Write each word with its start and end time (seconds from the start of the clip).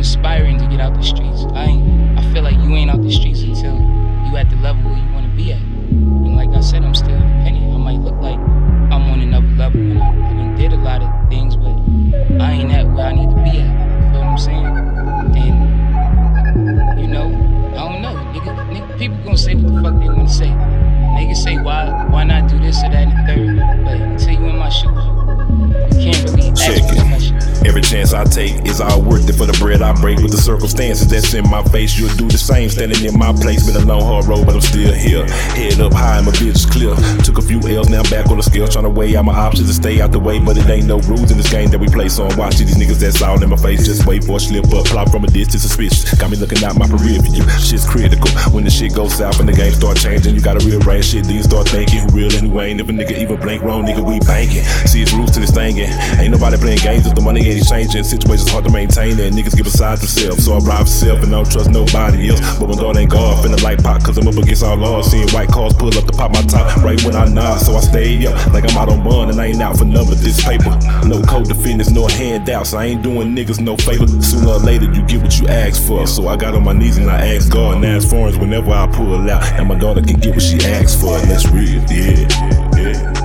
Aspiring 0.00 0.56
to 0.56 0.66
get 0.66 0.80
out 0.80 0.94
the 0.94 1.02
streets. 1.02 1.44
I 1.52 1.64
ain't. 1.66 2.18
I 2.18 2.32
feel 2.32 2.42
like 2.42 2.56
you 2.56 2.74
ain't 2.74 2.90
out 2.90 3.02
the 3.02 3.12
streets 3.12 3.42
until 3.42 3.76
you 3.76 4.36
at 4.38 4.48
the 4.48 4.56
level 4.56 4.84
where 4.84 4.98
you 4.98 5.12
want 5.12 5.28
to 5.28 5.36
be 5.36 5.52
at. 5.52 5.60
And 5.60 6.36
like 6.36 6.48
I 6.56 6.60
said, 6.62 6.82
I'm 6.82 6.94
still 6.94 7.14
independent. 7.14 7.74
I 7.74 7.76
might 7.76 7.98
look 8.00 8.14
like 8.14 8.38
I'm 8.38 9.10
on 9.12 9.20
another 9.20 9.46
level, 9.48 9.78
and 9.78 10.02
I, 10.02 10.08
I 10.08 10.32
done 10.32 10.54
did 10.56 10.72
a 10.72 10.78
lot 10.78 11.02
of 11.02 11.28
things, 11.28 11.54
but 11.54 11.76
I 12.40 12.52
ain't 12.52 12.72
at 12.72 12.86
where 12.88 13.08
I 13.08 13.12
need 13.12 13.28
to 13.28 13.36
be 13.44 13.60
at. 13.60 13.68
You 13.68 14.10
feel 14.10 14.20
what 14.20 14.28
I'm 14.28 14.38
saying? 14.38 14.66
And 15.36 16.98
you 16.98 17.06
know, 17.06 17.28
I 17.76 17.92
don't 17.92 18.00
know. 18.00 18.14
Nigga, 18.32 18.56
nigga, 18.72 18.98
people 18.98 19.18
gonna 19.18 19.36
say 19.36 19.54
what 19.54 19.66
the 19.66 19.82
fuck 19.82 20.00
they 20.00 20.08
wanna 20.08 20.28
say. 20.30 20.48
Niggas 20.48 21.44
say 21.44 21.58
why 21.58 22.06
why 22.08 22.24
not 22.24 22.48
do 22.48 22.58
this 22.58 22.78
or 22.78 22.88
that 22.88 23.06
and 23.06 23.12
the 23.12 23.22
third, 23.28 23.84
but 23.84 24.00
until 24.00 24.32
you 24.32 24.46
in 24.48 24.56
my 24.56 24.70
shoes, 24.70 25.19
chance 28.10 28.14
I 28.14 28.24
take 28.30 28.66
is 28.66 28.80
all 28.80 29.02
worth 29.02 29.28
it 29.28 29.34
for 29.34 29.46
the 29.46 29.56
bread 29.58 29.82
I 29.82 29.92
break. 30.00 30.18
With 30.18 30.32
the 30.32 30.38
circumstances 30.38 31.08
that's 31.08 31.34
in 31.34 31.48
my 31.48 31.62
face, 31.64 31.98
you'll 31.98 32.14
do 32.16 32.26
the 32.28 32.38
same. 32.38 32.68
Standing 32.68 33.04
in 33.04 33.18
my 33.18 33.32
place, 33.32 33.66
been 33.66 33.82
a 33.82 33.86
long 33.86 34.02
hard 34.02 34.26
road, 34.26 34.46
but 34.46 34.54
I'm 34.54 34.60
still 34.60 34.92
here. 34.92 35.26
Head 35.54 35.80
up 35.80 35.92
high, 35.92 36.20
my 36.20 36.32
vision's 36.32 36.66
clear. 36.66 36.94
Few 37.50 37.58
L's, 37.66 37.90
now 37.90 37.98
I'm 37.98 38.10
back 38.10 38.30
on 38.30 38.36
the 38.36 38.46
scale, 38.46 38.68
trying 38.68 38.86
to 38.86 38.94
weigh 38.94 39.16
out 39.16 39.24
my 39.24 39.34
options 39.34 39.66
and 39.66 39.74
stay 39.74 40.00
out 40.00 40.12
the 40.12 40.20
way. 40.20 40.38
But 40.38 40.56
it 40.56 40.70
ain't 40.70 40.86
no 40.86 41.02
rules 41.10 41.32
in 41.32 41.36
this 41.36 41.50
game 41.50 41.68
that 41.74 41.80
we 41.80 41.88
play, 41.88 42.08
so 42.08 42.22
I'm 42.22 42.38
watching 42.38 42.62
these 42.70 42.78
niggas 42.78 43.02
that's 43.02 43.20
all 43.22 43.42
in 43.42 43.50
my 43.50 43.56
face. 43.56 43.84
Just 43.84 44.06
wait 44.06 44.22
for 44.22 44.36
a 44.36 44.38
slip 44.38 44.70
up, 44.70 44.86
plop 44.86 45.10
from 45.10 45.24
a 45.24 45.26
distance, 45.26 45.66
suspicious. 45.66 46.14
Got 46.14 46.30
me 46.30 46.36
looking 46.36 46.62
out 46.62 46.78
my 46.78 46.86
career. 46.86 47.18
Shit's 47.58 47.90
critical. 47.90 48.30
When 48.54 48.62
the 48.62 48.70
shit 48.70 48.94
goes 48.94 49.18
south 49.18 49.40
and 49.40 49.48
the 49.48 49.52
game 49.52 49.74
start 49.74 49.96
changing, 49.98 50.36
you 50.36 50.40
gotta 50.40 50.62
rearrange 50.62 51.10
shit. 51.10 51.24
Then 51.26 51.34
you 51.34 51.42
start 51.42 51.66
thinking 51.66 52.06
who 52.06 52.14
real 52.14 52.30
and 52.30 52.54
who 52.54 52.60
ain't. 52.60 52.78
If 52.78 52.88
a 52.88 52.92
nigga 52.92 53.18
even 53.18 53.34
blink 53.40 53.64
wrong, 53.66 53.82
nigga, 53.82 53.98
we 53.98 54.22
banking. 54.22 54.62
See, 54.86 55.02
it's 55.02 55.12
roots 55.12 55.34
to 55.34 55.40
this 55.40 55.50
thing, 55.50 55.80
and 55.80 55.90
ain't 56.22 56.30
nobody 56.30 56.54
playing 56.54 56.86
games 56.86 57.10
if 57.10 57.16
the 57.18 57.20
money 57.20 57.42
ain't 57.50 57.66
changing. 57.66 58.04
Situations 58.04 58.48
hard 58.48 58.62
to 58.66 58.70
maintain, 58.70 59.18
and 59.18 59.34
niggas 59.34 59.58
get 59.58 59.66
beside 59.66 59.98
themselves. 59.98 60.44
So 60.46 60.54
I 60.54 60.60
for 60.62 60.86
self 60.86 61.18
and 61.26 61.34
I 61.34 61.42
don't 61.42 61.50
trust 61.50 61.70
nobody 61.74 62.30
else. 62.30 62.38
But 62.62 62.68
when 62.70 62.78
God 62.78 62.94
ain't 62.96 63.10
God, 63.10 63.42
finna 63.42 63.60
light 63.64 63.82
pot, 63.82 64.04
cause 64.06 64.18
I'm 64.18 64.28
up 64.28 64.38
against 64.38 64.62
all 64.62 64.76
laws. 64.76 65.10
Seeing 65.10 65.28
white 65.34 65.50
cars 65.50 65.74
pull 65.74 65.90
up 65.98 66.06
to 66.06 66.14
pop 66.14 66.30
my 66.30 66.42
top 66.46 66.78
right 66.86 67.02
when 67.02 67.16
I 67.16 67.26
nod. 67.40 67.58
So 67.58 67.74
I 67.76 67.80
stay 67.80 68.26
up 68.26 68.52
like 68.52 68.64
I'm 68.70 68.76
out 68.76 68.88
on 68.88 69.02
bond, 69.02 69.30
and 69.30 69.40
I 69.40 69.46
ain't 69.46 69.60
out 69.60 69.76
for 69.78 69.84
none 69.84 70.08
of 70.08 70.22
this 70.22 70.44
paper. 70.44 70.70
No 71.06 71.22
code 71.22 71.48
defendants, 71.48 71.90
no 71.90 72.06
handouts. 72.06 72.74
I 72.74 72.84
ain't 72.86 73.02
doing 73.02 73.34
niggas 73.34 73.60
no 73.60 73.76
favor. 73.76 74.06
Sooner 74.06 74.52
or 74.52 74.58
later, 74.58 74.86
you 74.92 75.02
get 75.06 75.22
what 75.22 75.38
you 75.38 75.48
ask 75.48 75.82
for. 75.86 76.06
So 76.06 76.28
I 76.28 76.36
got 76.36 76.54
on 76.54 76.64
my 76.64 76.72
knees 76.72 76.98
and 76.98 77.10
I 77.10 77.34
asked 77.34 77.50
God 77.50 77.76
and 77.76 77.84
asked 77.84 78.10
for 78.10 78.30
whenever 78.38 78.70
I 78.70 78.86
pull 78.86 79.30
out. 79.30 79.44
And 79.54 79.68
my 79.68 79.78
daughter 79.78 80.02
can 80.02 80.20
get 80.20 80.34
what 80.34 80.42
she 80.42 80.58
asks 80.60 81.00
for. 81.00 81.16
And 81.18 81.30
that's 81.30 81.48
real, 81.48 81.82
yeah. 81.90 83.19